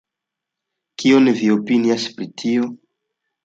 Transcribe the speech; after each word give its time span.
Kion 1.03 1.31
vi 1.41 1.51
opinias 1.59 2.09
pri 2.19 2.31
tio? 2.43 2.69